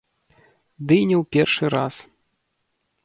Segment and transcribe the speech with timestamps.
[0.87, 1.95] Ды і не ў першы раз.